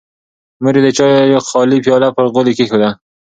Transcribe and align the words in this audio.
مور 0.61 0.75
یې 0.77 0.81
د 0.85 0.87
چایو 0.97 1.45
خالي 1.49 1.77
پیاله 1.85 2.09
پر 2.15 2.25
غولي 2.33 2.53
کېښوده. 2.57 2.89